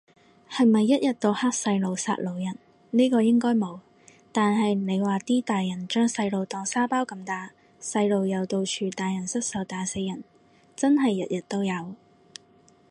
[0.49, 2.57] 係咪一日到黑細路殺老人，
[2.89, 3.79] 呢個應該冇，
[4.31, 10.23] 但係你話啲大人將細路當沙包咁打，細路又到處打人失手打死人，
[10.75, 11.93] 真係日日都有